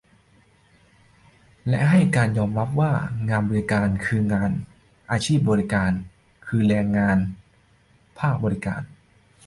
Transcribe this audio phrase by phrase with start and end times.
[1.67, 1.99] และให้
[2.37, 2.91] ยอมรับว่า
[3.29, 4.51] งานบริการ คืองาน
[5.11, 5.91] อาชีพบริการ
[6.47, 7.17] คือแรงงาน
[8.19, 8.81] ภาคบริการ